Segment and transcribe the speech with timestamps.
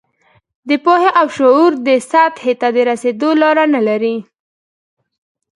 [0.69, 4.15] د پوهې او شعور دې سطحې ته رسېدو لاره نه لري.